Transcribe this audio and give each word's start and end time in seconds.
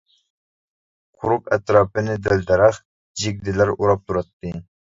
قورۇق 1.19 1.51
ئەتراپىنى 1.57 2.17
دەل-دەرەخ، 2.29 2.81
جىگدىلەر 3.25 3.75
ئوراپ 3.77 4.05
تۇراتتى. 4.09 4.59